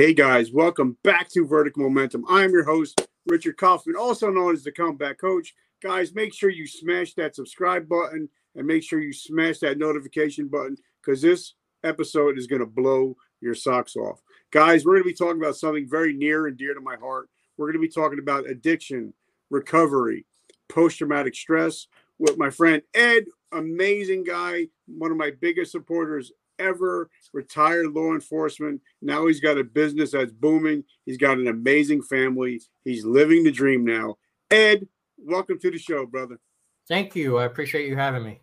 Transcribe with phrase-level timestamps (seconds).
[0.00, 2.24] Hey guys, welcome back to Vertical Momentum.
[2.26, 5.54] I'm your host, Richard Kaufman, also known as the Comeback Coach.
[5.82, 8.26] Guys, make sure you smash that subscribe button
[8.56, 11.52] and make sure you smash that notification button because this
[11.84, 14.22] episode is going to blow your socks off.
[14.52, 17.28] Guys, we're going to be talking about something very near and dear to my heart.
[17.58, 19.12] We're going to be talking about addiction,
[19.50, 20.24] recovery,
[20.70, 27.10] post traumatic stress with my friend Ed, amazing guy, one of my biggest supporters ever,
[27.32, 28.80] retired law enforcement.
[29.02, 30.84] Now he's got a business that's booming.
[31.06, 32.60] He's got an amazing family.
[32.84, 34.16] He's living the dream now.
[34.50, 36.38] Ed, welcome to the show, brother.
[36.86, 37.38] Thank you.
[37.38, 38.40] I appreciate you having me.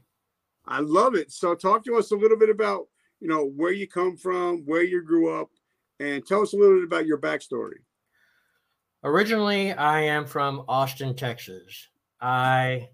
[0.65, 1.31] I love it.
[1.31, 2.87] So talk to us a little bit about,
[3.19, 5.49] you know, where you come from, where you grew up,
[5.99, 7.79] and tell us a little bit about your backstory.
[9.03, 11.87] Originally, I am from Austin, Texas.
[12.19, 12.89] I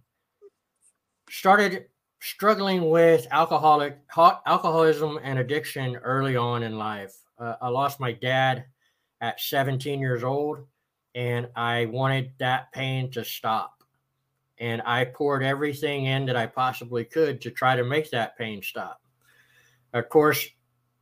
[1.29, 1.85] started
[2.23, 7.13] struggling with alcoholic alcoholism and addiction early on in life.
[7.37, 8.63] Uh, I lost my dad
[9.19, 10.59] at 17 years old,
[11.15, 13.83] and I wanted that pain to stop.
[14.57, 18.61] And I poured everything in that I possibly could to try to make that pain
[18.61, 19.01] stop.
[19.93, 20.47] Of course,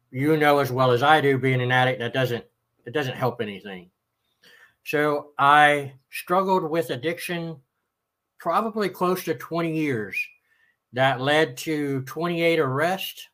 [0.09, 2.45] you know as well as I do, being an addict, that doesn't
[2.87, 3.91] it doesn't help anything.
[4.85, 7.57] So I struggled with addiction
[8.39, 10.17] probably close to 20 years
[10.93, 13.27] that led to 28 arrests,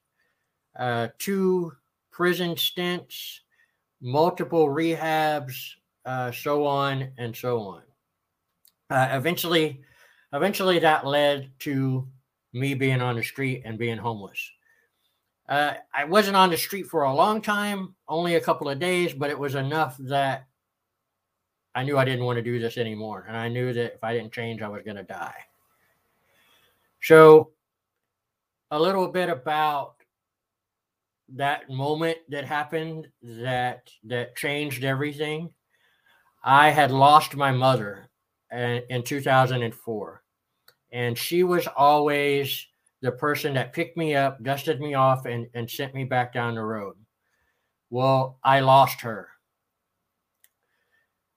[0.77, 1.71] uh, two
[2.11, 3.41] prison stints,
[4.01, 5.55] multiple rehabs,
[6.05, 7.81] uh, so on and so on.
[8.89, 9.81] Uh, eventually,
[10.33, 12.07] eventually that led to
[12.53, 14.39] me being on the street and being homeless.
[15.49, 19.13] Uh, I wasn't on the street for a long time, only a couple of days,
[19.13, 20.47] but it was enough that
[21.73, 23.25] I knew I didn't want to do this anymore.
[23.27, 25.35] And I knew that if I didn't change, I was going to die.
[27.01, 27.51] So,
[28.71, 29.95] a little bit about
[31.35, 35.49] that moment that happened that that changed everything.
[36.43, 38.09] I had lost my mother
[38.51, 40.23] in, in 2004,
[40.91, 42.65] and she was always
[43.01, 46.55] the person that picked me up, dusted me off, and, and sent me back down
[46.55, 46.95] the road.
[47.89, 49.29] Well, I lost her.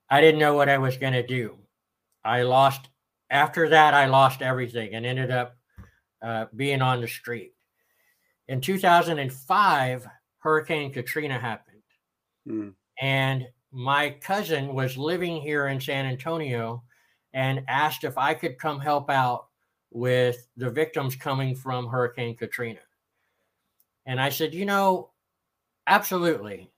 [0.09, 1.57] I didn't know what I was going to do.
[2.25, 2.89] I lost,
[3.31, 5.57] after that, I lost everything and ended up
[6.23, 7.55] uh, being on the street.
[8.49, 10.07] In 2005,
[10.39, 11.83] Hurricane Katrina happened.
[12.49, 12.75] Mm.
[13.01, 16.83] And my cousin was living here in San Antonio
[17.33, 19.47] and asked if I could come help out
[19.91, 22.81] with the victims coming from Hurricane Katrina.
[24.07, 25.11] And I said, you know,
[25.87, 26.71] absolutely.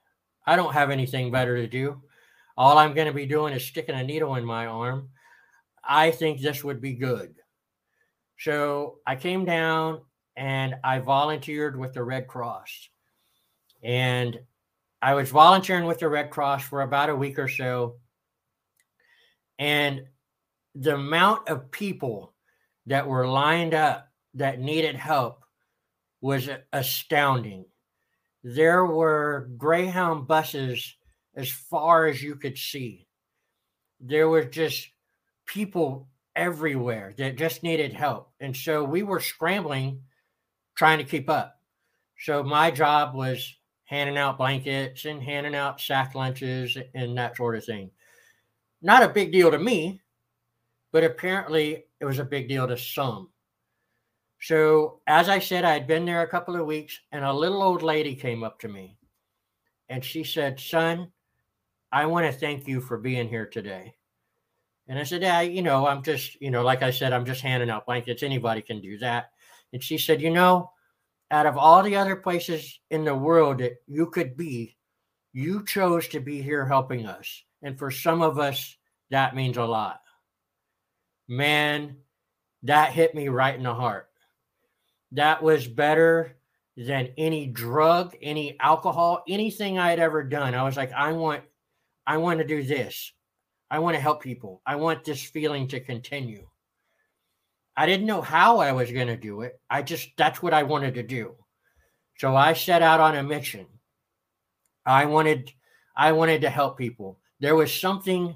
[0.45, 2.01] I don't have anything better to do.
[2.57, 5.09] All I'm going to be doing is sticking a needle in my arm.
[5.83, 7.35] I think this would be good.
[8.39, 10.01] So I came down
[10.35, 12.89] and I volunteered with the Red Cross.
[13.83, 14.39] And
[15.01, 17.97] I was volunteering with the Red Cross for about a week or so.
[19.59, 20.05] And
[20.75, 22.33] the amount of people
[22.87, 25.43] that were lined up that needed help
[26.21, 27.65] was astounding.
[28.43, 30.95] There were Greyhound buses
[31.35, 33.07] as far as you could see.
[33.99, 34.89] There was just
[35.45, 38.31] people everywhere that just needed help.
[38.39, 40.01] And so we were scrambling
[40.75, 41.59] trying to keep up.
[42.19, 47.55] So my job was handing out blankets and handing out sack lunches and that sort
[47.55, 47.91] of thing.
[48.81, 50.01] Not a big deal to me,
[50.91, 53.29] but apparently it was a big deal to some.
[54.41, 57.63] So, as I said, I had been there a couple of weeks, and a little
[57.63, 58.97] old lady came up to me
[59.89, 61.11] and she said, Son,
[61.91, 63.93] I want to thank you for being here today.
[64.87, 67.41] And I said, Yeah, you know, I'm just, you know, like I said, I'm just
[67.41, 68.23] handing out blankets.
[68.23, 69.31] Anybody can do that.
[69.71, 70.71] And she said, You know,
[71.31, 74.77] out of all the other places in the world that you could be,
[75.31, 77.43] you chose to be here helping us.
[77.61, 78.77] And for some of us,
[79.09, 80.01] that means a lot.
[81.27, 81.97] Man,
[82.63, 84.09] that hit me right in the heart.
[85.13, 86.35] That was better
[86.75, 90.55] than any drug, any alcohol, anything I had ever done.
[90.55, 91.43] I was like, I want,
[92.05, 93.11] I want to do this.
[93.69, 94.61] I want to help people.
[94.65, 96.47] I want this feeling to continue.
[97.75, 99.59] I didn't know how I was going to do it.
[99.69, 101.35] I just, that's what I wanted to do.
[102.17, 103.65] So I set out on a mission.
[104.85, 105.51] I wanted,
[105.95, 107.17] I wanted to help people.
[107.39, 108.35] There was something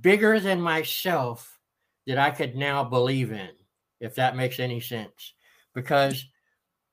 [0.00, 1.58] bigger than myself
[2.06, 3.50] that I could now believe in,
[4.00, 5.34] if that makes any sense.
[5.74, 6.26] Because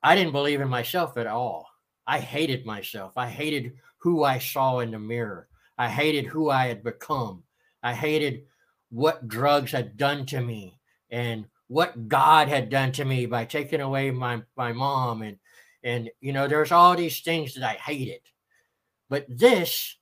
[0.03, 1.69] I didn't believe in myself at all.
[2.05, 3.13] I hated myself.
[3.15, 5.47] I hated who I saw in the mirror.
[5.77, 7.43] I hated who I had become.
[7.83, 8.43] I hated
[8.89, 10.79] what drugs had done to me
[11.09, 15.37] and what God had done to me by taking away my, my mom and
[15.85, 18.19] and you know there's all these things that I hated.
[19.07, 19.95] But this,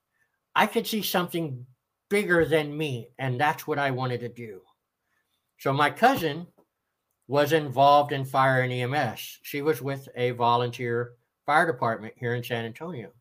[0.56, 1.66] I could see something
[2.10, 4.62] bigger than me, and that's what I wanted to do.
[5.60, 6.48] So my cousin
[7.28, 9.40] was involved in fire and EMS.
[9.44, 11.14] She was with a volunteer
[11.46, 13.12] fire department here in San Antonio.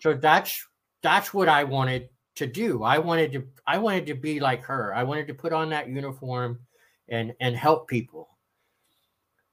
[0.00, 0.66] So that's
[1.02, 2.82] that's what I wanted to do.
[2.82, 4.94] I wanted to I wanted to be like her.
[4.94, 6.60] I wanted to put on that uniform
[7.08, 8.28] and and help people.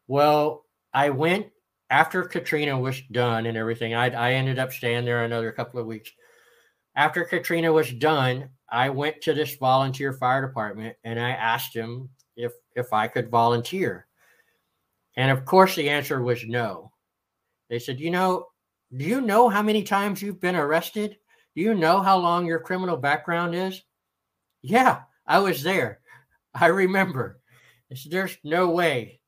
[0.07, 1.47] Well, I went
[1.89, 3.93] after Katrina was done and everything.
[3.93, 6.11] I I ended up staying there another couple of weeks.
[6.95, 12.09] After Katrina was done, I went to this volunteer fire department and I asked him
[12.35, 14.07] if if I could volunteer.
[15.17, 16.91] And of course the answer was no.
[17.69, 18.47] They said, "You know,
[18.95, 21.17] do you know how many times you've been arrested?
[21.55, 23.83] Do you know how long your criminal background is?"
[24.61, 25.99] Yeah, I was there.
[26.53, 27.39] I remember.
[27.93, 29.19] Said, There's no way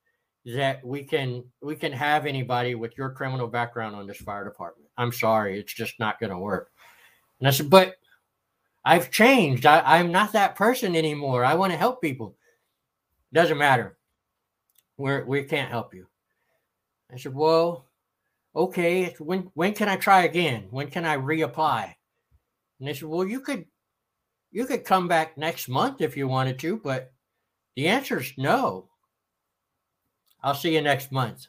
[0.46, 4.90] that we can we can have anybody with your criminal background on this fire department.
[4.98, 6.72] I'm sorry, it's just not going to work.
[7.40, 7.96] And I said, but
[8.84, 9.66] I've changed.
[9.66, 11.44] I, I'm not that person anymore.
[11.44, 12.36] I want to help people.
[13.34, 13.98] Doesn't matter.
[14.98, 16.08] We're, we can't help you.
[17.14, 17.86] I said, well,
[18.56, 19.14] okay.
[19.20, 20.68] When when can I try again?
[20.72, 21.94] When can I reapply?
[22.80, 23.66] And they said, well, you could
[24.52, 27.12] you could come back next month if you wanted to, but
[27.76, 28.90] the answer is no.
[30.42, 31.48] I'll see you next month.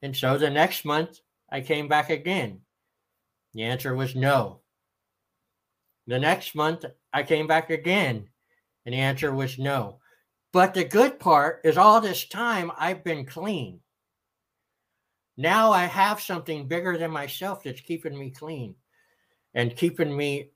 [0.00, 1.20] And so the next month
[1.50, 2.60] I came back again.
[3.54, 4.60] The answer was no.
[6.06, 8.28] The next month I came back again,
[8.84, 9.98] and the answer was no.
[10.52, 13.80] But the good part is all this time I've been clean.
[15.36, 18.74] Now I have something bigger than myself that's keeping me clean
[19.54, 20.50] and keeping me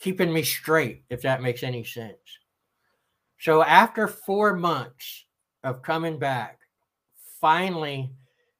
[0.00, 2.16] keeping me straight if that makes any sense.
[3.38, 5.26] So after 4 months
[5.62, 6.58] of coming back,
[7.40, 8.10] finally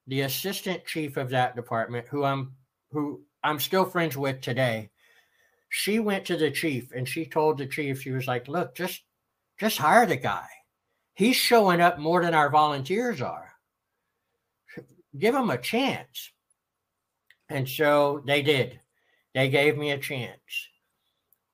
[0.06, 2.54] the assistant chief of that department who I'm
[2.90, 4.90] who I'm still friends with today,
[5.68, 9.02] she went to the chief and she told the chief she was like, "Look, just
[9.58, 10.46] just hire the guy
[11.20, 13.52] he's showing up more than our volunteers are.
[15.18, 16.30] Give him a chance.
[17.50, 18.80] And so they did.
[19.34, 20.68] They gave me a chance.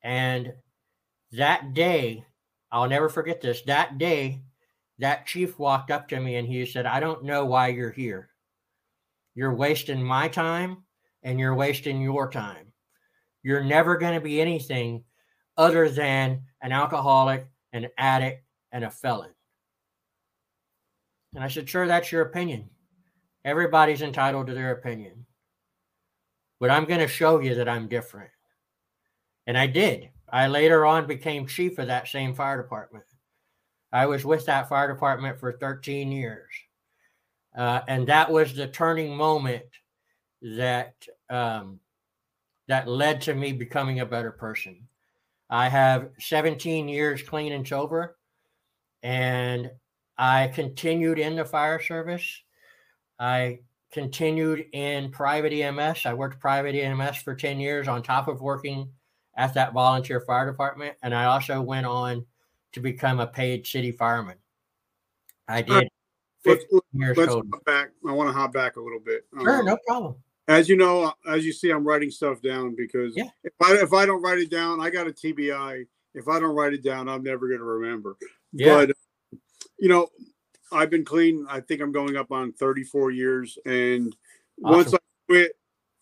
[0.02, 0.54] And
[1.32, 2.24] that day,
[2.70, 3.62] I'll never forget this.
[3.62, 4.42] That day,
[4.98, 8.30] that chief walked up to me and he said, I don't know why you're here.
[9.34, 10.84] You're wasting my time
[11.22, 12.72] and you're wasting your time.
[13.42, 15.04] You're never going to be anything
[15.56, 18.42] other than an alcoholic, an addict,
[18.72, 19.30] and a felon.
[21.34, 22.70] And I said, Sure, that's your opinion.
[23.44, 25.26] Everybody's entitled to their opinion.
[26.58, 28.30] But I'm going to show you that I'm different.
[29.46, 30.10] And I did.
[30.32, 33.04] I later on became chief of that same fire department.
[33.92, 36.50] I was with that fire department for 13 years.
[37.56, 39.64] Uh, and that was the turning moment
[40.42, 40.94] that
[41.30, 41.80] um,
[42.68, 44.86] that led to me becoming a better person.
[45.48, 48.16] I have 17 years clean and sober,
[49.02, 49.70] and
[50.18, 52.42] I continued in the fire service.
[53.18, 53.60] I
[53.96, 56.04] continued in private EMS.
[56.04, 58.90] I worked private EMS for 10 years on top of working
[59.38, 60.96] at that volunteer fire department.
[61.02, 62.26] And I also went on
[62.74, 64.36] to become a paid city fireman.
[65.48, 65.88] I did.
[66.44, 67.88] Let's, let's hop back.
[68.06, 69.24] I want to hop back a little bit.
[69.40, 70.16] Sure, um, no problem.
[70.46, 73.30] As you know, as you see, I'm writing stuff down because yeah.
[73.44, 75.86] if I if I don't write it down, I got a TBI.
[76.14, 78.16] If I don't write it down, I'm never going to remember.
[78.52, 78.84] Yeah.
[78.86, 78.96] But
[79.78, 80.08] you know,
[80.72, 81.46] I've been clean.
[81.48, 83.58] I think I'm going up on 34 years.
[83.64, 84.14] And
[84.64, 84.76] awesome.
[84.76, 85.52] once I quit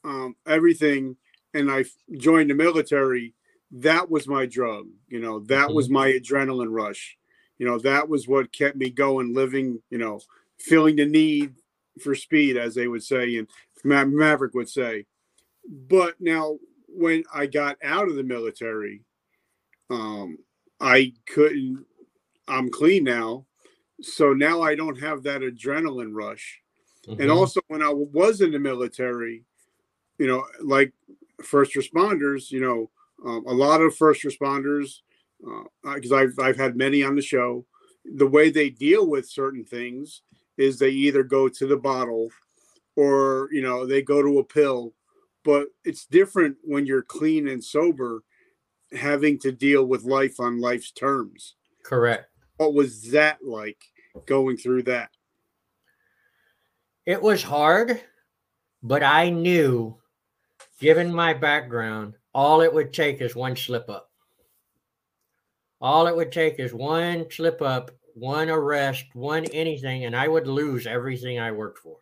[0.04, 1.16] um, everything
[1.52, 1.84] and I
[2.16, 3.34] joined the military,
[3.70, 4.86] that was my drug.
[5.08, 5.74] You know, that mm-hmm.
[5.74, 7.16] was my adrenaline rush.
[7.58, 10.20] You know, that was what kept me going, living, you know,
[10.58, 11.54] feeling the need
[12.00, 13.48] for speed, as they would say, and
[13.84, 15.06] Ma- Maverick would say.
[15.68, 19.02] But now, when I got out of the military,
[19.90, 20.38] um,
[20.80, 21.84] I couldn't,
[22.48, 23.46] I'm clean now
[24.00, 26.60] so now I don't have that adrenaline rush.
[27.06, 27.22] Mm-hmm.
[27.22, 29.44] And also, when I was in the military,
[30.18, 30.92] you know, like
[31.42, 32.90] first responders, you know,
[33.24, 35.00] um, a lot of first responders,
[35.94, 37.66] because uh, I've I've had many on the show,
[38.04, 40.22] the way they deal with certain things
[40.56, 42.30] is they either go to the bottle,
[42.96, 44.94] or you know, they go to a pill.
[45.44, 48.22] But it's different when you're clean and sober,
[48.98, 51.56] having to deal with life on life's terms.
[51.82, 53.82] Correct what was that like
[54.26, 55.10] going through that?
[57.06, 58.00] It was hard,
[58.82, 59.98] but I knew,
[60.80, 64.10] given my background, all it would take is one slip up.
[65.80, 70.46] All it would take is one slip up, one arrest, one anything, and I would
[70.46, 71.98] lose everything I worked for.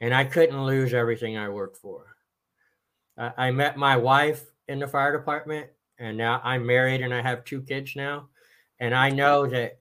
[0.00, 2.16] And I couldn't lose everything I worked for.
[3.16, 7.44] I, met my wife in the fire department, and now I'm married and I have
[7.44, 8.28] two kids now.
[8.80, 9.78] And I know that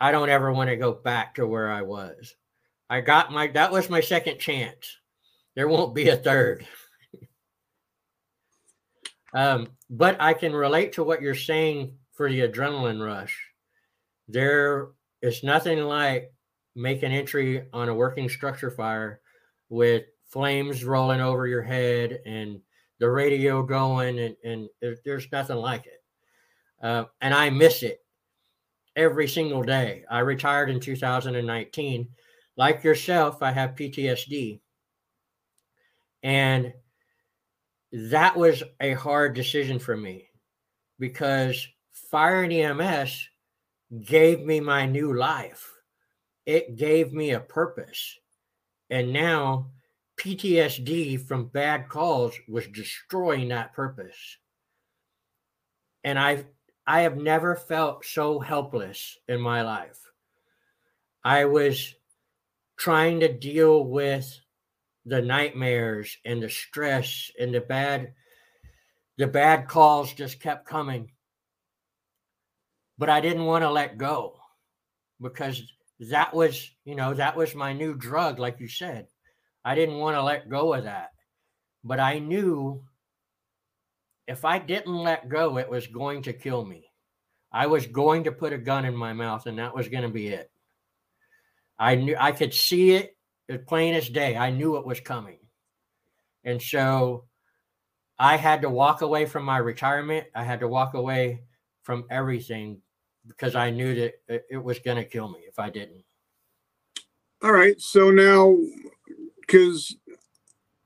[0.00, 2.34] I don't ever want to go back to where I was.
[2.90, 4.98] I got my, that was my second chance.
[5.54, 6.66] There won't be a third.
[9.34, 13.38] um, but I can relate to what you're saying for the adrenaline rush.
[14.28, 14.90] There
[15.22, 16.32] is nothing like
[16.76, 19.20] making entry on a working structure fire
[19.68, 22.60] with flames rolling over your head and
[22.98, 24.68] the radio going, and, and
[25.04, 26.03] there's nothing like it.
[26.84, 28.04] Uh, and I miss it
[28.94, 30.04] every single day.
[30.10, 32.08] I retired in 2019.
[32.58, 34.60] Like yourself, I have PTSD.
[36.22, 36.74] And
[37.90, 40.28] that was a hard decision for me
[40.98, 41.66] because
[42.10, 43.28] fire and EMS
[44.04, 45.72] gave me my new life.
[46.44, 48.18] It gave me a purpose.
[48.90, 49.70] And now
[50.20, 54.36] PTSD from bad calls was destroying that purpose.
[56.04, 56.44] And I
[56.86, 59.98] I have never felt so helpless in my life.
[61.24, 61.94] I was
[62.76, 64.40] trying to deal with
[65.06, 68.12] the nightmares and the stress and the bad
[69.16, 71.12] the bad calls just kept coming.
[72.98, 74.34] But I didn't want to let go
[75.20, 75.62] because
[76.10, 79.06] that was, you know, that was my new drug like you said.
[79.64, 81.10] I didn't want to let go of that.
[81.84, 82.82] But I knew
[84.26, 86.90] if I didn't let go, it was going to kill me.
[87.52, 90.08] I was going to put a gun in my mouth, and that was going to
[90.08, 90.50] be it.
[91.78, 93.16] I knew I could see it
[93.48, 94.36] as plain as day.
[94.36, 95.38] I knew it was coming.
[96.44, 97.24] And so
[98.18, 100.26] I had to walk away from my retirement.
[100.34, 101.42] I had to walk away
[101.82, 102.80] from everything
[103.26, 104.14] because I knew that
[104.50, 106.04] it was going to kill me if I didn't.
[107.42, 107.80] All right.
[107.80, 108.56] So now
[109.40, 109.96] because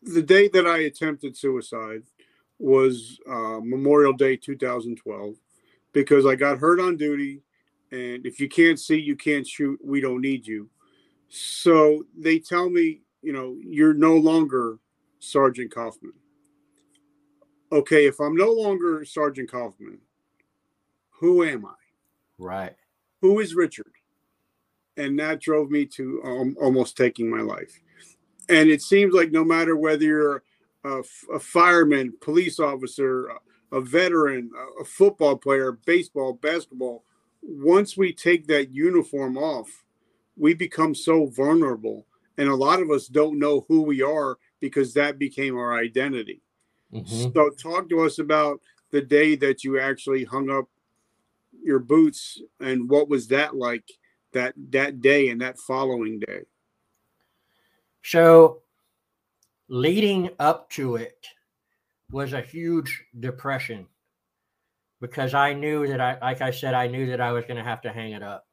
[0.02, 2.02] the day that I attempted suicide
[2.58, 5.34] was uh, Memorial Day 2012
[5.92, 7.42] because I got hurt on duty.
[7.90, 10.68] And if you can't see, you can't shoot, we don't need you.
[11.28, 14.78] So they tell me, you know, you're no longer
[15.20, 16.12] Sergeant Kaufman.
[17.70, 19.98] Okay, if I'm no longer Sergeant Kaufman,
[21.10, 21.74] who am I?
[22.38, 22.76] Right.
[23.20, 23.92] Who is Richard?
[24.96, 27.80] And that drove me to um, almost taking my life.
[28.48, 30.42] And it seems like no matter whether you're
[30.84, 33.30] a, a fireman, police officer,
[33.72, 37.04] a veteran, a football player, baseball, basketball,
[37.42, 39.84] once we take that uniform off,
[40.36, 42.06] we become so vulnerable.
[42.36, 46.40] And a lot of us don't know who we are because that became our identity.
[46.92, 47.32] Mm-hmm.
[47.34, 50.68] So, talk to us about the day that you actually hung up
[51.62, 53.84] your boots and what was that like
[54.32, 56.44] that that day and that following day
[58.08, 58.62] so,
[59.68, 61.26] leading up to it
[62.10, 63.86] was a huge depression
[65.00, 67.62] because I knew that I, like I said, I knew that I was going to
[67.62, 68.46] have to hang it up.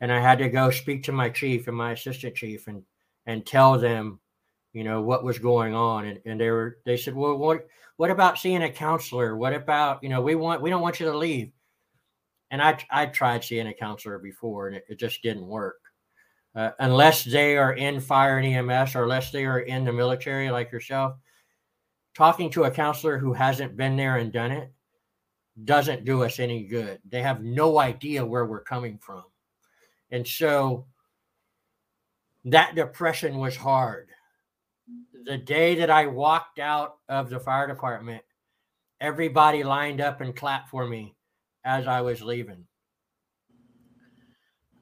[0.00, 2.82] And I had to go speak to my chief and my assistant chief and,
[3.26, 4.20] and tell them,
[4.72, 6.06] you know, what was going on.
[6.06, 7.66] And, and they were, they said, well, what,
[7.96, 9.36] what about seeing a counselor?
[9.36, 11.50] What about, you know, we want, we don't want you to leave.
[12.50, 15.80] And I, I tried seeing a counselor before and it, it just didn't work
[16.54, 20.50] uh, unless they are in fire and EMS or unless they are in the military
[20.50, 21.16] like yourself,
[22.14, 24.72] talking to a counselor who hasn't been there and done it
[25.64, 27.00] doesn't do us any good.
[27.08, 29.24] They have no idea where we're coming from.
[30.10, 30.86] And so
[32.44, 34.08] that depression was hard.
[35.24, 38.22] The day that I walked out of the fire department,
[39.00, 41.14] everybody lined up and clapped for me
[41.64, 42.64] as I was leaving.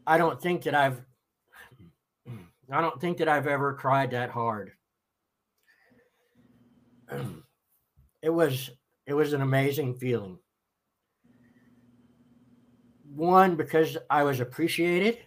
[0.07, 1.03] I don't think that I've
[2.71, 4.73] I don't think that I've ever cried that hard.
[8.23, 8.71] it was
[9.07, 10.39] it was an amazing feeling.
[13.15, 15.19] One because I was appreciated,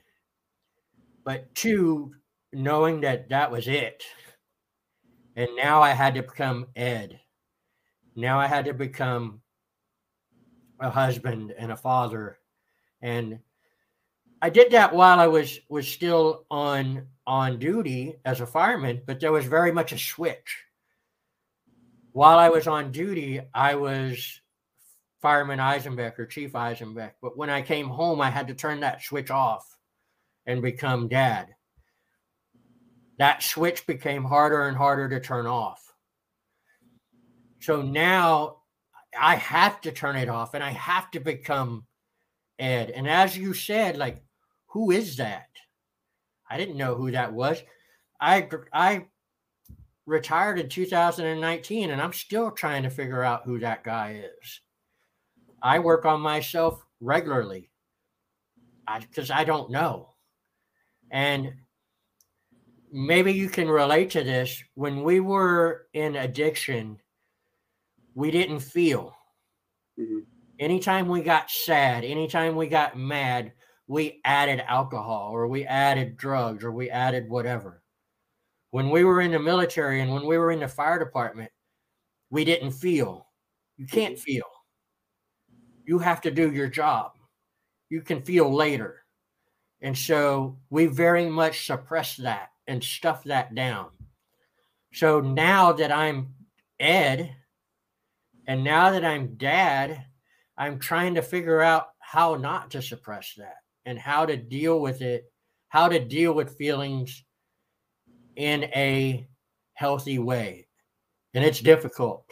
[1.23, 2.13] but two
[2.51, 4.03] knowing that that was it.
[5.35, 7.19] And now I had to become Ed.
[8.15, 9.41] Now I had to become
[10.81, 12.39] a husband and a father
[13.01, 13.39] and
[14.41, 19.19] I did that while I was was still on on duty as a fireman, but
[19.19, 20.65] there was very much a switch.
[22.11, 24.41] While I was on duty, I was
[25.21, 27.11] Fireman Eisenbeck or Chief Eisenbeck.
[27.21, 29.77] But when I came home, I had to turn that switch off
[30.47, 31.49] and become dad.
[33.19, 35.93] That switch became harder and harder to turn off.
[37.59, 38.57] So now
[39.17, 41.85] I have to turn it off and I have to become
[42.57, 42.89] Ed.
[42.89, 44.23] And as you said, like,
[44.67, 45.48] who is that?
[46.49, 47.61] I didn't know who that was.
[48.19, 49.05] I I
[50.05, 54.61] retired in 2019 and I'm still trying to figure out who that guy is.
[55.61, 57.69] I work on myself regularly
[59.01, 60.09] because I, I don't know.
[61.11, 61.53] And
[62.91, 64.63] maybe you can relate to this.
[64.75, 66.99] When we were in addiction,
[68.15, 69.15] we didn't feel.
[69.99, 70.19] Mm-hmm.
[70.59, 73.53] Anytime we got sad, anytime we got mad,
[73.89, 77.81] we added alcohol or we added drugs or we added whatever.
[78.69, 81.51] When we were in the military and when we were in the fire department,
[82.29, 83.25] we didn't feel.
[83.77, 84.45] You can't feel.
[85.85, 87.13] You have to do your job.
[87.89, 89.05] You can feel later.
[89.81, 93.87] And so we very much suppress that and stuff that down.
[94.93, 96.35] So now that I'm
[96.79, 97.35] Ed
[98.45, 100.05] and now that I'm dad,
[100.55, 103.55] I'm trying to figure out how not to suppress that
[103.89, 105.31] and how to deal with it,
[105.69, 107.25] how to deal with feelings
[108.35, 109.27] in a
[109.73, 110.67] healthy way.
[111.33, 112.23] And it's difficult.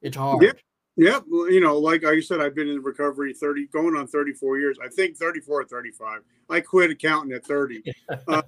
[0.00, 0.44] It's hard.
[0.44, 0.58] Yep.
[0.96, 1.24] Yep.
[1.28, 4.78] You know, like I said, I've been in recovery 30, going on 34 years.
[4.80, 6.20] I think 34 or 35.
[6.48, 7.82] I quit accounting at 30.
[8.28, 8.42] uh,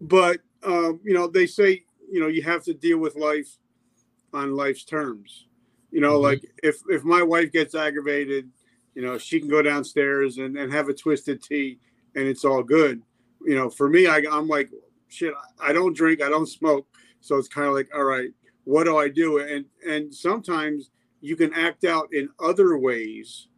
[0.00, 3.58] but, um, you know, they say, you know, you have to deal with life
[4.32, 5.48] on life's terms.
[5.90, 6.22] You know, mm-hmm.
[6.22, 8.48] like if, if my wife gets aggravated,
[8.94, 11.78] you know, she can go downstairs and, and have a twisted tea
[12.14, 13.02] and it's all good.
[13.44, 14.70] You know, for me, I, I'm like,
[15.08, 16.86] shit, I don't drink, I don't smoke.
[17.20, 18.30] So it's kind of like, all right,
[18.64, 19.38] what do I do?
[19.38, 23.48] And, and sometimes you can act out in other ways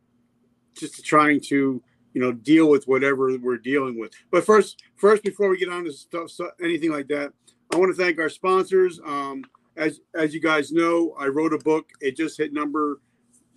[0.75, 4.13] just trying to, you know, deal with whatever we're dealing with.
[4.31, 7.33] But first, first, before we get on to stuff, so, anything like that,
[7.73, 9.01] I want to thank our sponsors.
[9.05, 9.45] Um,
[9.77, 11.91] as, as you guys know, I wrote a book.
[12.01, 13.01] It just hit number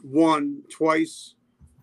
[0.02, 1.36] one twice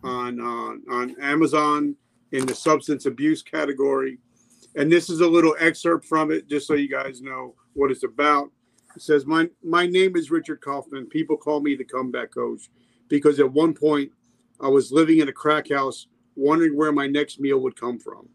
[0.03, 1.97] on uh, on Amazon
[2.33, 4.19] in the substance abuse category.
[4.75, 8.05] And this is a little excerpt from it, just so you guys know what it's
[8.05, 8.51] about.
[8.95, 11.07] It says, "My my name is Richard Kaufman.
[11.07, 12.69] People call me the comeback coach
[13.09, 14.11] because at one point
[14.61, 18.29] I was living in a crack house, wondering where my next meal would come from.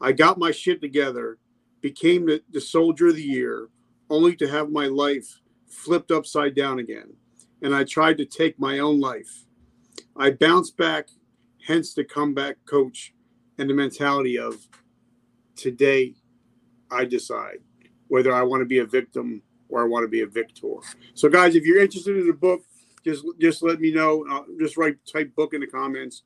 [0.00, 1.38] I got my shit together,
[1.80, 3.68] became the, the soldier of the year,
[4.10, 7.12] only to have my life flipped upside down again.
[7.62, 9.44] And I tried to take my own life.
[10.16, 11.08] I bounced back,
[11.66, 13.14] hence the comeback coach
[13.58, 14.56] and the mentality of
[15.56, 16.14] today
[16.90, 17.58] I decide
[18.08, 20.74] whether I want to be a victim or I want to be a victor.
[21.14, 22.62] So, guys, if you're interested in the book,
[23.04, 24.24] just just let me know.
[24.30, 26.22] Uh, just write type book in the comments.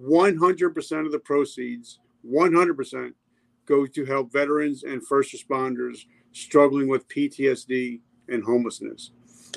[0.00, 3.12] 100% of the proceeds, 100%
[3.66, 9.10] go to help veterans and first responders struggling with PTSD and homelessness.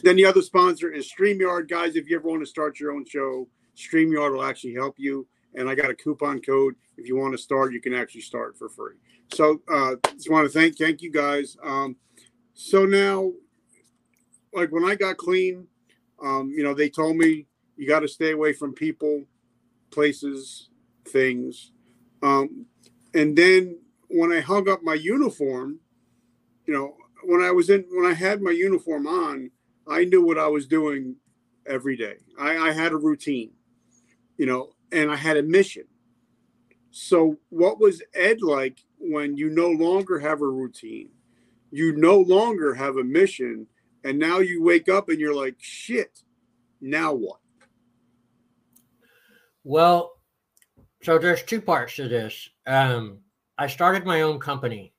[0.04, 1.70] Then the other sponsor is StreamYard.
[1.70, 3.48] Guys, if you ever want to start your own show,
[3.82, 5.28] StreamYard will actually help you.
[5.56, 6.76] And I got a coupon code.
[6.98, 8.96] If you want to start, you can actually start for free.
[9.34, 11.58] So uh, just want to thank thank you guys.
[11.64, 11.98] Um,
[12.54, 13.32] so now,
[14.54, 15.68] like when I got clean,
[16.24, 19.26] um, you know, they told me you got to stay away from people,
[19.92, 20.70] places,
[21.08, 21.72] things.
[22.22, 22.66] Um,
[23.14, 25.80] and then when I hung up my uniform,
[26.66, 29.52] you know, when I was in when I had my uniform on,
[29.88, 31.16] I knew what I was doing
[31.66, 32.16] every day.
[32.40, 33.52] I, I had a routine,
[34.38, 35.84] you know, and I had a mission.
[36.92, 41.10] So, what was Ed like when you no longer have a routine?
[41.72, 43.68] You no longer have a mission,
[44.04, 46.24] and now you wake up and you're like, shit,
[46.82, 47.40] now what?
[49.64, 50.14] Well,
[51.04, 52.50] so there's two parts to this.
[52.68, 53.20] Um,
[53.58, 54.94] I started my own company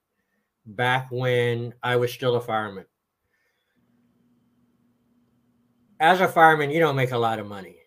[0.65, 2.87] back when I was still a fireman.
[6.01, 7.82] As a fireman, you don't make a lot of money.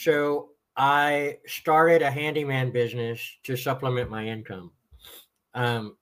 [0.00, 4.70] So I started a handyman business to supplement my income.
[5.54, 5.96] Um,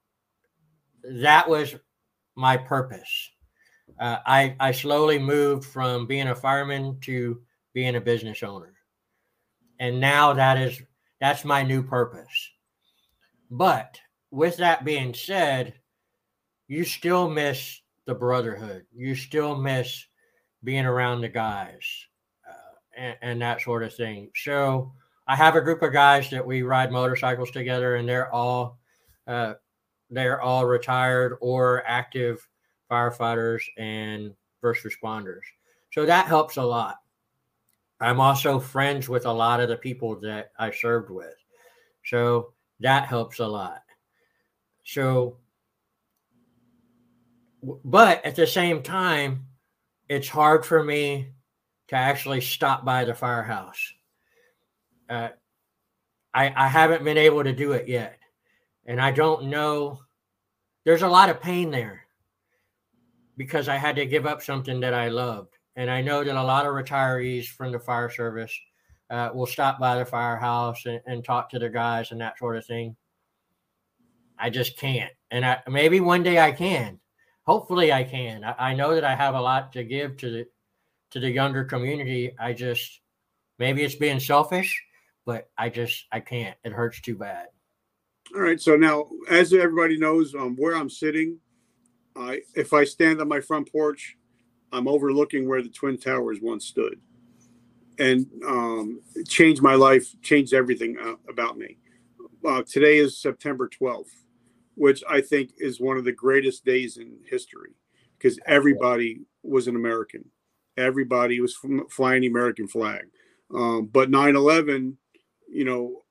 [1.02, 1.76] that was
[2.34, 3.30] my purpose.
[3.98, 7.40] Uh, I, I slowly moved from being a fireman to
[7.72, 8.74] being a business owner.
[9.80, 10.82] And now that is
[11.18, 12.50] that's my new purpose.
[13.50, 13.98] But
[14.30, 15.72] with that being said,
[16.68, 18.84] you still miss the brotherhood.
[18.94, 20.04] You still miss
[20.62, 22.05] being around the guys
[22.96, 24.30] and, and that sort of thing.
[24.34, 24.92] So
[25.26, 28.78] I have a group of guys that we ride motorcycles together, and they're all
[29.26, 29.54] uh,
[30.10, 32.46] they're all retired or active
[32.90, 35.42] firefighters and first responders.
[35.92, 36.96] So that helps a lot.
[38.00, 41.34] I'm also friends with a lot of the people that I served with.
[42.04, 43.82] So that helps a lot.
[44.84, 45.38] So,
[47.62, 49.46] but at the same time,
[50.08, 51.30] it's hard for me
[51.88, 53.92] to actually stop by the firehouse.
[55.08, 55.28] Uh,
[56.34, 58.18] I, I haven't been able to do it yet.
[58.86, 60.00] And I don't know.
[60.84, 62.06] There's a lot of pain there.
[63.36, 65.54] because I had to give up something that I loved.
[65.76, 68.58] And I know that a lot of retirees from the fire service
[69.10, 72.56] uh, will stop by the firehouse and, and talk to the guys and that sort
[72.56, 72.96] of thing.
[74.38, 75.12] I just can't.
[75.30, 76.98] And I, maybe one day I can.
[77.42, 78.42] Hopefully I can.
[78.42, 80.46] I, I know that I have a lot to give to the
[81.16, 82.34] to the younger community.
[82.38, 83.00] I just
[83.58, 84.84] maybe it's being selfish,
[85.24, 86.54] but I just I can't.
[86.62, 87.46] It hurts too bad.
[88.34, 88.60] All right.
[88.60, 91.38] So now, as everybody knows, um, where I'm sitting,
[92.14, 94.18] I if I stand on my front porch,
[94.72, 97.00] I'm overlooking where the Twin Towers once stood,
[97.98, 101.78] and um, changed my life, changed everything uh, about me.
[102.46, 104.12] Uh, today is September 12th,
[104.74, 107.70] which I think is one of the greatest days in history
[108.18, 110.26] because everybody was an American.
[110.76, 111.56] Everybody was
[111.90, 113.06] flying the American flag.
[113.54, 114.98] Um, but 9 11,
[115.48, 116.02] you know,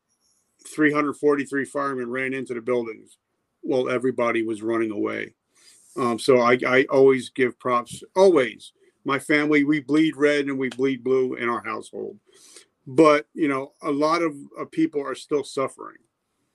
[0.68, 3.18] 343 firemen ran into the buildings
[3.62, 5.34] while everybody was running away.
[5.98, 8.74] Um, so I, I always give props, always.
[9.06, 12.18] My family, we bleed red and we bleed blue in our household.
[12.88, 14.36] But, you know, a lot of,
[14.72, 15.98] people are still suffering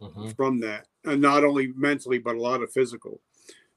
[0.00, 0.30] mm-hmm.
[0.30, 3.20] from that, and not only mentally, but a lot of physical.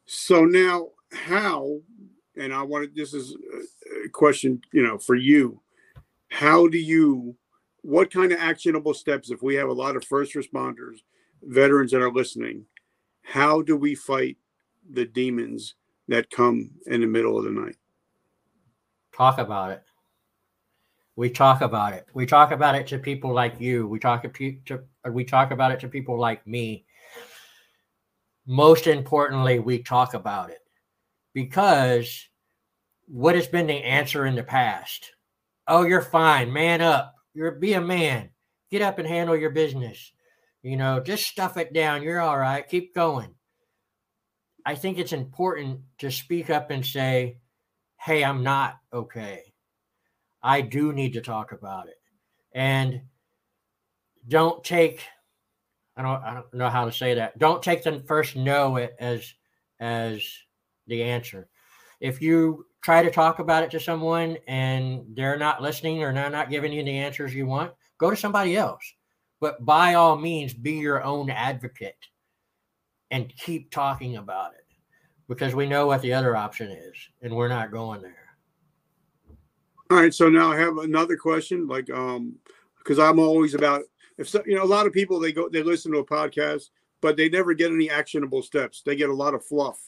[0.05, 1.79] So now, how,
[2.35, 3.35] and I wanted this is
[4.13, 5.61] question, you know, for you.
[6.29, 7.35] How do you
[7.81, 10.99] what kind of actionable steps, if we have a lot of first responders,
[11.43, 12.65] veterans that are listening,
[13.21, 14.37] how do we fight
[14.89, 15.75] the demons
[16.07, 17.75] that come in the middle of the night?
[19.15, 19.83] Talk about it.
[21.15, 22.07] We talk about it.
[22.13, 23.87] We talk about it to people like you.
[23.87, 24.79] We talk to
[25.11, 26.85] we talk about it to people like me.
[28.47, 30.61] Most importantly, we talk about it
[31.33, 32.27] because
[33.07, 35.11] what has been the answer in the past?
[35.67, 36.51] Oh, you're fine.
[36.51, 37.15] Man up.
[37.33, 38.29] You're be a man.
[38.69, 40.11] Get up and handle your business.
[40.61, 42.03] You know, just stuff it down.
[42.03, 42.67] You're all right.
[42.67, 43.33] Keep going.
[44.65, 47.37] I think it's important to speak up and say,
[47.97, 49.53] "Hey, I'm not okay.
[50.41, 51.99] I do need to talk about it."
[52.53, 53.01] And
[54.27, 55.01] don't take
[55.95, 57.37] I don't I don't know how to say that.
[57.37, 59.33] Don't take the first no as
[59.79, 60.25] as
[60.87, 61.49] the answer.
[61.99, 66.29] If you try to talk about it to someone and they're not listening or they're
[66.29, 68.83] not giving you the answers you want, go to somebody else.
[69.39, 71.97] But by all means, be your own advocate
[73.09, 74.65] and keep talking about it
[75.27, 78.15] because we know what the other option is and we're not going there.
[79.89, 80.13] All right.
[80.13, 81.67] So now I have another question.
[81.67, 82.35] Like, um,
[82.77, 83.83] because I'm always about
[84.17, 86.69] if so, you know a lot of people they go they listen to a podcast,
[87.01, 88.81] but they never get any actionable steps.
[88.85, 89.79] They get a lot of fluff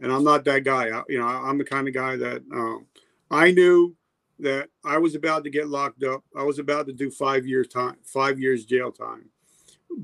[0.00, 0.88] and I'm not that guy.
[0.88, 2.86] I, you know, I'm the kind of guy that um,
[3.30, 3.94] I knew
[4.38, 6.22] that I was about to get locked up.
[6.36, 9.30] I was about to do five years time, five years jail time.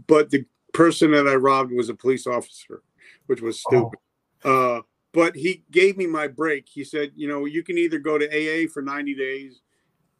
[0.06, 2.82] But the person that I robbed was a police officer,
[3.26, 3.70] which was oh.
[3.70, 3.98] stupid.
[4.44, 4.76] Oh.
[4.76, 6.66] Uh, but he gave me my break.
[6.68, 9.60] He said, you know, you can either go to AA for 90 days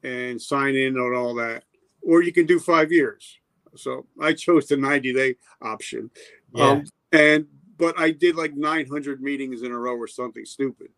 [0.03, 1.65] and sign in on all that,
[2.03, 3.39] or you can do five years.
[3.75, 6.11] So I chose the 90 day option.
[6.55, 6.69] Yeah.
[6.69, 7.47] Um, and
[7.83, 10.91] but I did like 900 meetings in a row or something stupid.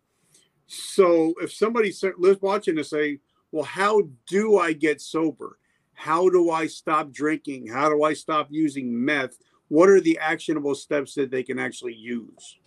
[0.66, 2.04] So if somebody's
[2.42, 3.20] watching to say,
[3.52, 5.58] well, how do I get sober?
[5.94, 7.68] How do I stop drinking?
[7.68, 9.38] How do I stop using meth?
[9.68, 12.58] What are the actionable steps that they can actually use?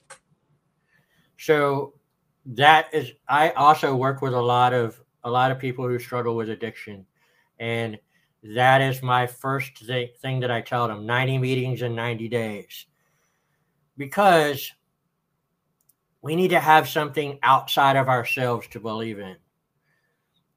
[1.38, 1.94] So
[2.48, 6.36] that is I also work with a lot of a lot of people who struggle
[6.36, 7.06] with addiction
[7.60, 8.00] and
[8.56, 12.87] that is my first thing, thing that I tell them 90 meetings in 90 days
[13.98, 14.72] because
[16.22, 19.36] we need to have something outside of ourselves to believe in.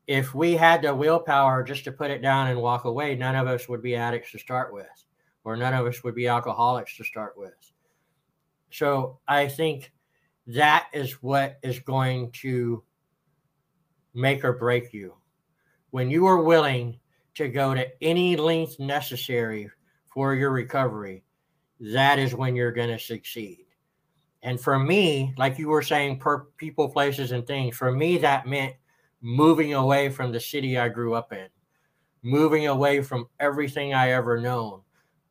[0.07, 3.47] If we had the willpower just to put it down and walk away, none of
[3.47, 4.89] us would be addicts to start with,
[5.45, 7.55] or none of us would be alcoholics to start with.
[8.71, 9.93] So I think
[10.49, 12.83] that is what is going to
[14.15, 15.15] make or break you.
[15.91, 16.99] When you are willing
[17.35, 19.71] to go to any length necessary
[20.13, 21.23] for your recovery,
[21.81, 23.65] that is when you're going to succeed.
[24.43, 28.47] And for me, like you were saying, per people, places, and things, for me, that
[28.47, 28.75] meant
[29.21, 31.49] moving away from the city I grew up in,
[32.23, 34.81] moving away from everything I ever known,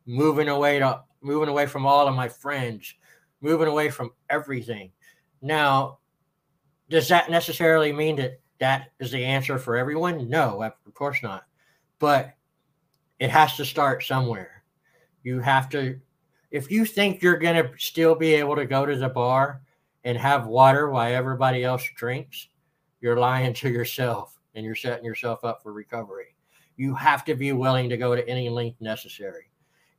[0.06, 2.94] moving away to moving away from all of my friends,
[3.42, 4.92] moving away from everything.
[5.42, 6.00] Now,
[6.90, 10.30] does that necessarily mean that that is the answer for everyone?
[10.30, 11.46] No, of course not.
[12.00, 12.34] But
[13.20, 14.64] it has to start somewhere.
[15.24, 16.00] You have to
[16.52, 19.62] if you think you're going to still be able to go to the bar
[20.04, 22.48] and have water while everybody else drinks,
[23.02, 26.36] you're lying to yourself and you're setting yourself up for recovery.
[26.78, 29.52] You have to be willing to go to any length necessary.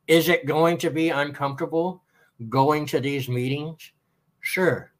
[0.06, 2.02] Is it going to be uncomfortable
[2.48, 3.92] going to these meetings?
[4.40, 4.90] Sure.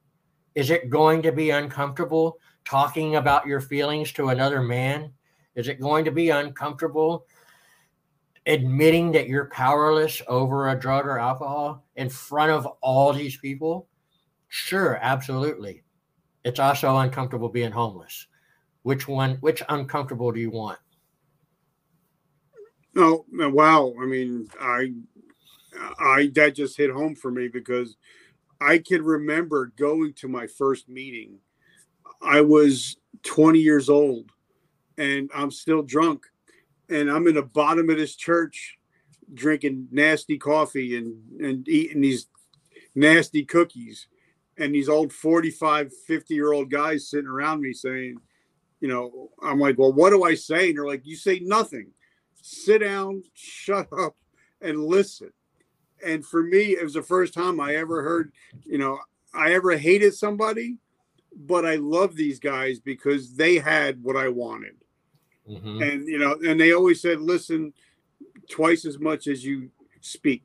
[0.55, 5.13] is it going to be uncomfortable talking about your feelings to another man?
[5.55, 7.27] Is it going to be uncomfortable
[8.51, 13.89] admitting that you're powerless over a drug or alcohol in front of all these people?
[14.49, 15.85] Sure, absolutely.
[16.45, 18.27] It's also uncomfortable being homeless.
[18.83, 20.79] Which one, which uncomfortable do you want?
[22.95, 23.95] No, wow.
[24.03, 24.93] I mean, I,
[26.01, 27.97] I, that just hit home for me because
[28.61, 31.39] I can remember going to my first meeting.
[32.21, 34.33] I was 20 years old
[34.99, 36.27] and I'm still drunk.
[36.91, 38.79] And I'm in the bottom of this church
[39.33, 42.27] drinking nasty coffee and, and eating these
[42.95, 44.09] nasty cookies.
[44.59, 48.19] And these old 45, 50 year old guys sitting around me saying,
[48.81, 50.69] you know, I'm like, well, what do I say?
[50.69, 51.89] And they're like, you say nothing.
[52.43, 54.17] Sit down, shut up,
[54.61, 55.31] and listen.
[56.05, 58.33] And for me, it was the first time I ever heard,
[58.65, 58.99] you know,
[59.35, 60.79] I ever hated somebody,
[61.37, 64.80] but I love these guys because they had what I wanted.
[65.49, 65.83] Mm-hmm.
[65.83, 67.73] And, you know, and they always said, listen
[68.49, 70.45] twice as much as you speak.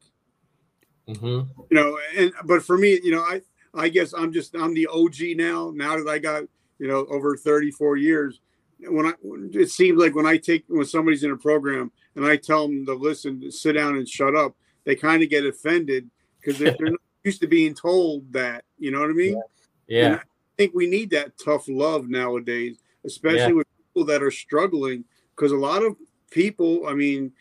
[1.07, 1.25] Mm-hmm.
[1.25, 3.41] You know, and, but for me, you know, I,
[3.73, 6.43] I guess I'm just, I'm the OG now, now that I got,
[6.79, 8.39] you know, over 34 years.
[8.79, 9.13] When I,
[9.53, 12.85] it seems like when I take, when somebody's in a program and I tell them
[12.85, 16.75] to listen, to sit down and shut up, they kind of get offended because they're,
[16.77, 18.65] they're, not used to being told that.
[18.77, 19.41] You know what I mean?
[19.87, 20.09] Yeah.
[20.09, 20.15] yeah.
[20.15, 23.63] I think we need that tough love nowadays, especially yeah.
[24.03, 25.05] That are struggling.
[25.35, 25.95] Because a lot of
[26.29, 27.31] people, I mean,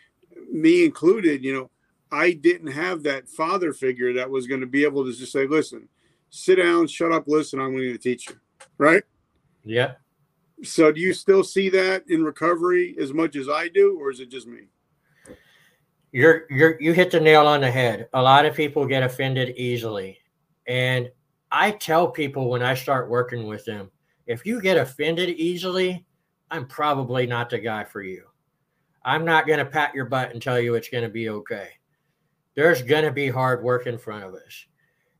[0.51, 1.71] me included, you know,
[2.13, 5.47] I didn't have that father figure that was going to be able to just say,
[5.47, 5.89] listen,
[6.31, 8.37] sit down, shut up, listen, I'm going to teach you.
[8.79, 9.03] Right?
[9.65, 9.95] Yeah.
[10.63, 14.21] So do you still see that in recovery as much as I do, or is
[14.21, 14.69] it just me?
[16.15, 18.09] you're you're you hit the nail on the head.
[18.13, 20.21] A lot of people get offended easily.
[20.69, 21.11] And
[21.51, 23.91] I tell people when I start working with them,
[24.29, 26.07] if you get offended easily,
[26.55, 28.27] I'm probably not the guy for you.
[29.05, 31.71] I'm not going to pat your butt and tell you it's going to be okay.
[32.55, 34.67] There's going to be hard work in front of us.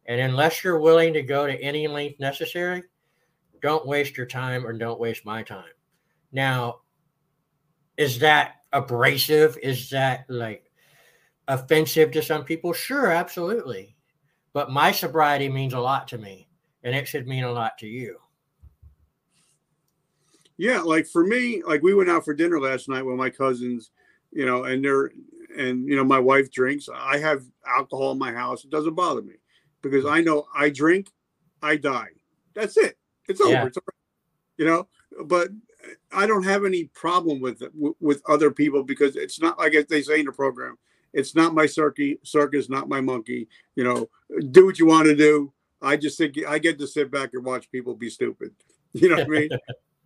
[0.07, 2.85] And unless you're willing to go to any length necessary,
[3.63, 5.73] don't waste your time or don't waste my time.
[6.31, 6.83] Now,
[7.97, 9.59] is that abrasive?
[9.61, 10.71] Is that like
[11.49, 12.73] offensive to some people?
[12.73, 13.97] Sure, absolutely.
[14.53, 16.49] But my sobriety means a lot to me,
[16.85, 18.19] and it should mean a lot to you.
[20.57, 23.91] Yeah, like for me, like we went out for dinner last night with my cousins,
[24.33, 25.11] you know, and they're
[25.57, 26.89] and you know my wife drinks.
[26.95, 28.65] I have alcohol in my house.
[28.65, 29.35] It doesn't bother me
[29.83, 31.11] because I know I drink,
[31.63, 32.09] I die.
[32.55, 32.97] That's it.
[33.29, 33.53] It's over.
[33.53, 33.67] Yeah.
[33.67, 33.95] It's over.
[34.57, 34.89] You know,
[35.25, 35.49] but
[36.13, 40.03] I don't have any problem with it, with other people because it's not like they
[40.03, 40.79] say in the program
[41.15, 43.49] it's not my circus, circus, not my monkey.
[43.77, 44.09] You know,
[44.51, 45.53] do what you want to do.
[45.81, 48.51] I just think I get to sit back and watch people be stupid.
[48.97, 49.49] You know what I mean?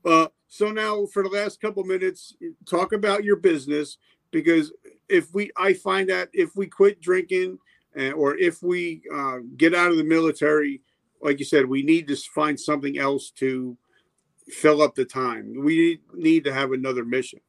[0.04, 2.34] Uh, so now for the last couple minutes,
[2.66, 3.98] talk about your business
[4.30, 4.72] because
[5.08, 7.58] if we, I find that if we quit drinking
[7.98, 10.80] uh, or if we uh, get out of the military,
[11.22, 13.76] like you said, we need to find something else to
[14.48, 15.52] fill up the time.
[15.64, 17.40] We need to have another mission.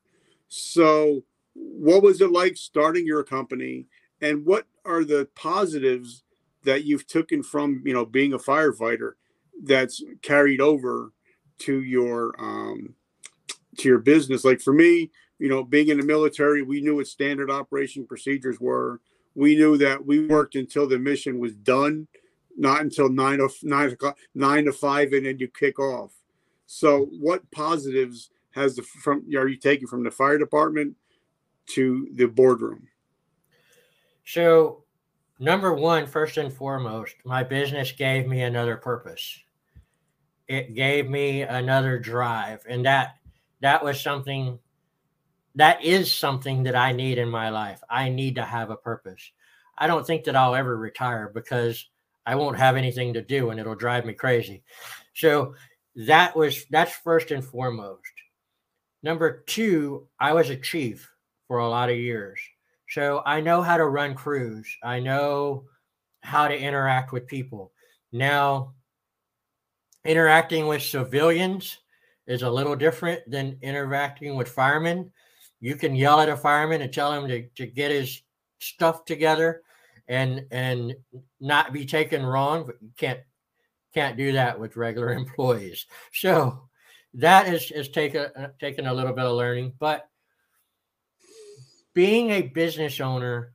[0.50, 3.86] So what was it like starting your company
[4.22, 6.24] and what are the positives
[6.64, 9.14] that you've taken from you know being a firefighter
[9.64, 11.14] that's carried over
[11.60, 12.94] to your um
[13.78, 17.08] to your business like for me you know being in the military we knew what
[17.08, 19.00] standard operation procedures were
[19.36, 22.08] we knew that we worked until the mission was done
[22.58, 26.12] not until nine of nine o'clock nine to five and then you kick off
[26.66, 30.96] so what positives has the from are you taking from the fire department
[31.70, 32.88] to the boardroom?
[34.26, 34.84] So,
[35.40, 39.40] number one, first and foremost, my business gave me another purpose.
[40.50, 43.16] It gave me another drive, and that
[43.62, 44.60] that was something
[45.56, 47.82] that is something that I need in my life.
[47.90, 49.32] I need to have a purpose.
[49.78, 51.88] I don't think that I'll ever retire because
[52.26, 54.64] I won't have anything to do and it'll drive me crazy.
[55.14, 55.56] So
[55.96, 58.12] that was that's first and foremost.
[59.04, 61.10] Number two, I was a chief
[61.48, 62.40] for a lot of years.
[62.90, 64.68] So I know how to run crews.
[64.84, 65.66] I know
[66.22, 67.72] how to interact with people.
[68.12, 68.74] Now,
[70.06, 71.78] interacting with civilians
[72.28, 75.12] is a little different than interacting with firemen.
[75.60, 78.22] You can yell at a fireman and tell him to, to get his
[78.60, 79.62] stuff together
[80.08, 80.96] and and
[81.40, 83.20] not be taken wrong, but you can't
[83.94, 85.86] can't do that with regular employees.
[86.14, 86.70] So
[87.16, 90.10] that is is taken uh, taken a little bit of learning, but
[91.94, 93.54] being a business owner,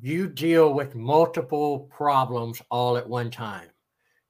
[0.00, 3.68] you deal with multiple problems all at one time.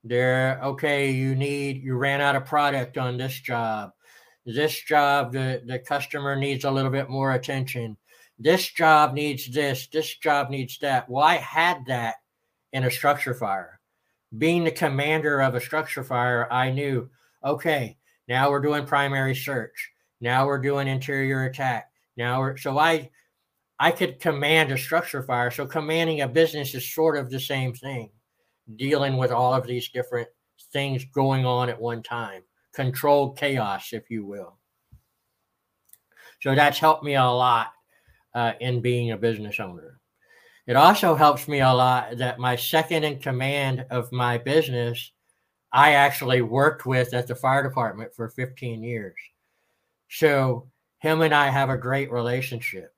[0.04, 3.92] They're okay, you need you ran out of product on this job.
[4.44, 7.96] This job, the, the customer needs a little bit more attention.
[8.38, 11.08] This job needs this, this job needs that.
[11.08, 12.16] Well, I had that
[12.72, 13.78] in a structure fire.
[14.36, 17.08] Being the commander of a structure fire, I knew,
[17.44, 19.90] okay, now we're doing primary search.
[20.20, 21.90] Now we're doing interior attack.
[22.16, 23.10] Now we're so I
[23.78, 25.50] I could command a structure fire.
[25.50, 28.10] So commanding a business is sort of the same thing,
[28.76, 30.28] dealing with all of these different
[30.72, 32.42] things going on at one time,
[32.74, 34.58] controlled chaos, if you will.
[36.40, 37.72] So that's helped me a lot
[38.34, 40.00] uh, in being a business owner.
[40.66, 45.12] It also helps me a lot that my second in command of my business,
[45.72, 49.14] I actually worked with at the fire department for 15 years.
[50.08, 52.94] So him and I have a great relationship.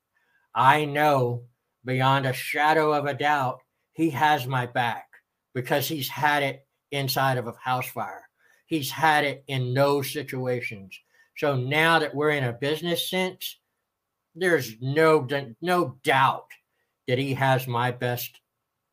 [0.54, 1.44] I know
[1.84, 3.60] beyond a shadow of a doubt
[3.92, 5.06] he has my back
[5.54, 8.28] because he's had it inside of a house fire.
[8.66, 10.98] He's had it in those situations.
[11.36, 13.58] So now that we're in a business sense,
[14.34, 15.26] there's no
[15.60, 16.48] no doubt
[17.06, 18.40] that he has my best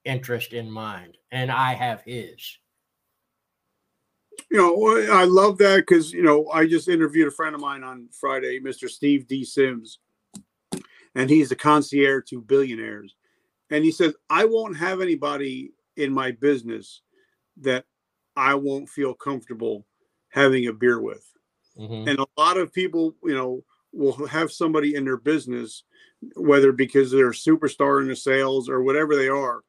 [0.06, 2.58] interest in mind and I have his.
[4.50, 7.84] You know, I love that because, you know, I just interviewed a friend of mine
[7.84, 8.90] on Friday, Mr.
[8.90, 9.46] Steve D.
[9.46, 10.00] Sims,
[11.16, 13.16] and he's the concierge to billionaires.
[13.70, 17.02] And he says, I won't have anybody in my business
[17.62, 17.86] that
[18.36, 19.86] I won't feel comfortable
[20.30, 21.26] having a beer with.
[21.78, 22.08] Mm-hmm.
[22.08, 25.84] And a lot of people, you know, will have somebody in their business,
[26.36, 29.62] whether because they're a superstar in the sales or whatever they are,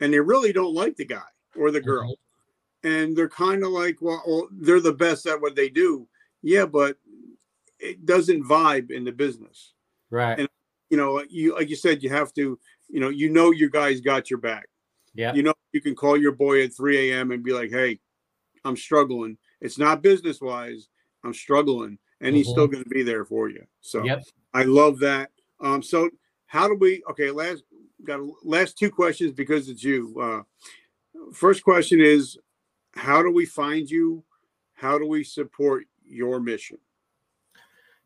[0.00, 1.22] and they really don't like the guy
[1.56, 2.12] or the girl.
[2.12, 2.88] Mm-hmm.
[2.88, 6.06] And they're kind of like, well, well, they're the best at what they do.
[6.42, 6.98] Yeah, but
[7.78, 9.72] it doesn't vibe in the business.
[10.10, 10.38] Right.
[10.38, 10.48] And
[10.90, 12.58] you know, you like you said, you have to,
[12.88, 14.68] you know, you know your guys got your back.
[15.14, 15.34] Yeah.
[15.34, 17.30] You know, you can call your boy at 3 a.m.
[17.30, 18.00] and be like, hey,
[18.64, 19.38] I'm struggling.
[19.60, 20.88] It's not business wise.
[21.22, 22.36] I'm struggling and mm-hmm.
[22.36, 22.72] he's still mm-hmm.
[22.72, 23.64] going to be there for you.
[23.80, 24.22] So yep.
[24.52, 25.30] I love that.
[25.60, 26.10] Um, so
[26.46, 27.02] how do we?
[27.10, 27.62] Okay, last
[28.04, 30.14] got a, last two questions because it's you.
[30.20, 30.42] Uh,
[31.32, 32.38] first question is,
[32.92, 34.24] how do we find you?
[34.74, 36.78] How do we support your mission?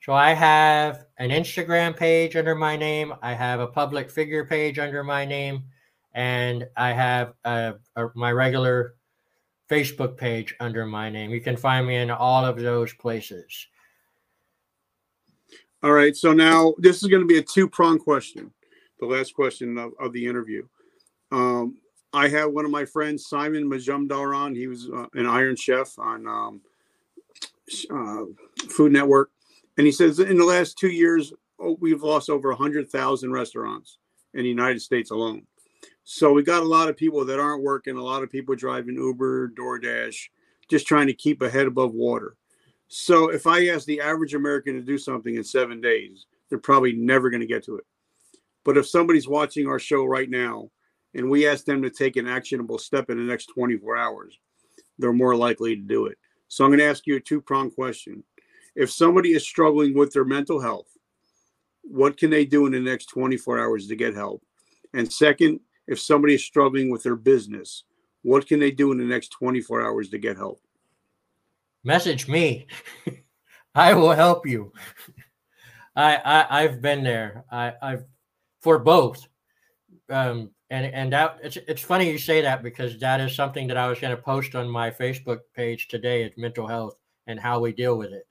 [0.01, 3.13] So I have an Instagram page under my name.
[3.21, 5.65] I have a public figure page under my name,
[6.15, 8.95] and I have a, a, my regular
[9.71, 11.31] Facebook page under my name.
[11.31, 13.67] You can find me in all of those places.
[15.83, 16.17] All right.
[16.17, 18.53] So now this is going to be a two prong question,
[19.01, 20.67] the last question of, of the interview.
[21.31, 21.79] Um,
[22.13, 24.55] I have one of my friends, Simon Majumdar, on.
[24.55, 26.61] He was uh, an Iron Chef on um,
[27.91, 28.25] uh,
[28.71, 29.31] Food Network.
[29.77, 33.99] And he says in the last two years, oh, we've lost over 100,000 restaurants
[34.35, 35.47] in the United States alone.
[36.11, 38.95] So we got a lot of people that aren't working, a lot of people driving
[38.95, 40.17] Uber, DoorDash,
[40.71, 42.35] just trying to keep a head above water.
[42.89, 46.95] So if I ask the average American to do something in seven days, they're probably
[46.95, 47.85] never going to get to it.
[48.65, 50.71] But if somebody's watching our show right now
[51.13, 54.39] and we ask them to take an actionable step in the next 24 hours,
[54.99, 56.17] they're more likely to do it.
[56.49, 58.25] So I'm going to ask you a two pronged question.
[58.75, 60.89] If somebody is struggling with their mental health,
[61.83, 64.43] what can they do in the next 24 hours to get help?
[64.95, 67.83] And second, if somebody is struggling with their business,
[68.23, 70.61] what can they do in the next 24 hours to get help?
[71.85, 72.67] message me.
[73.75, 74.73] I will help you.
[75.97, 77.45] I, I I've been there.
[77.51, 78.05] I I've
[78.61, 79.27] for both.
[80.09, 83.77] Um and and that it's it's funny you say that because that is something that
[83.77, 86.23] I was going to post on my Facebook page today.
[86.23, 88.27] is mental health and how we deal with it.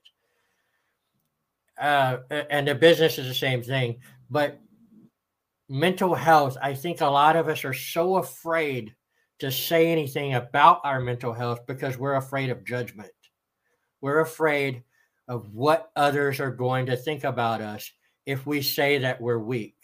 [1.80, 2.18] Uh,
[2.50, 4.58] and the business is the same thing, but
[5.68, 6.56] mental health.
[6.62, 8.94] I think a lot of us are so afraid
[9.38, 13.10] to say anything about our mental health because we're afraid of judgment.
[14.00, 14.82] We're afraid
[15.28, 17.90] of what others are going to think about us
[18.26, 19.76] if we say that we're weak.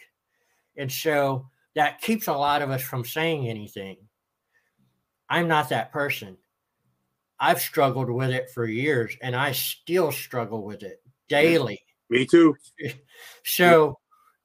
[0.76, 3.96] And so that keeps a lot of us from saying anything.
[5.28, 6.36] I'm not that person.
[7.38, 11.80] I've struggled with it for years and I still struggle with it daily.
[12.10, 12.56] Me too.
[13.46, 13.98] So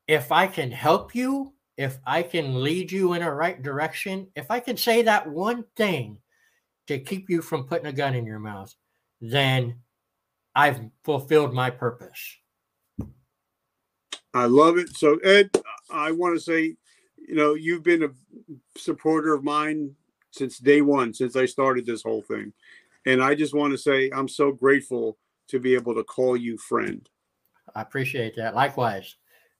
[0.10, 4.49] if I can help you, if I can lead you in a right direction, if
[4.49, 6.18] I can say that one thing
[6.88, 8.74] to keep you from putting a gun in your mouth,
[9.22, 9.76] then
[10.55, 12.38] I've fulfilled my purpose.
[14.34, 14.97] I love it.
[14.97, 15.51] So, Ed,
[15.91, 16.76] I want to say,
[17.16, 18.10] you know, you've been a
[18.80, 19.93] supporter of mine
[20.32, 22.51] since day one, since I started this whole thing.
[23.05, 26.57] And I just want to say, I'm so grateful to be able to call you
[26.57, 27.07] friend.
[27.76, 28.55] I appreciate that.
[28.55, 29.16] Likewise.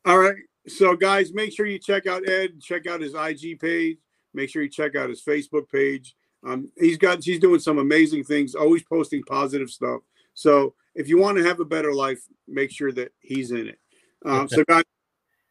[0.10, 0.38] All right.
[0.68, 4.00] So, guys, make sure you check out Ed, check out his IG page,
[4.34, 6.16] make sure you check out his Facebook page.
[6.44, 10.02] Um, he's got he's doing some amazing things, always posting positive stuff.
[10.34, 13.78] So if you want to have a better life, make sure that he's in it.
[14.26, 14.84] Um, so guys,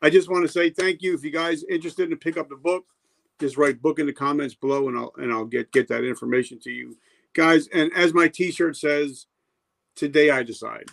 [0.02, 1.14] I just want to say thank you.
[1.14, 2.84] If you guys interested to pick up the book,
[3.38, 6.59] just write book in the comments below, and I'll and I'll get get that information
[6.64, 6.96] to you
[7.32, 7.68] guys.
[7.68, 9.26] And as my T-shirt says,
[9.94, 10.86] today I decide.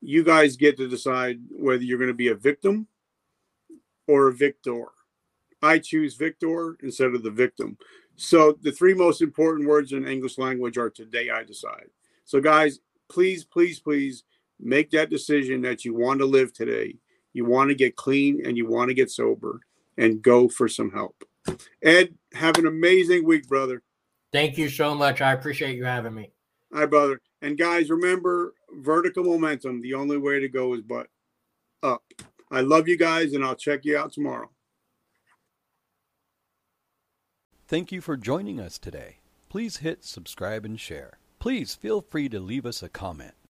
[0.00, 2.86] You guys get to decide whether you're going to be a victim
[4.06, 4.84] or a victor.
[5.62, 7.76] I choose victor instead of the victim.
[8.16, 11.88] So the three most important words in English language are today I decide.
[12.24, 14.24] So guys, please, please, please
[14.60, 16.96] make that decision that you want to live today.
[17.32, 19.60] You want to get clean and you want to get sober
[19.96, 21.24] and go for some help.
[21.82, 23.82] Ed, have an amazing week, brother.
[24.32, 25.20] Thank you so much.
[25.20, 26.32] I appreciate you having me.
[26.72, 27.20] Hi, brother.
[27.40, 29.80] And guys, remember vertical momentum.
[29.80, 31.08] The only way to go is but
[31.82, 32.02] up.
[32.50, 34.50] I love you guys, and I'll check you out tomorrow.
[37.66, 39.18] Thank you for joining us today.
[39.48, 41.18] Please hit subscribe and share.
[41.38, 43.34] Please feel free to leave us a comment.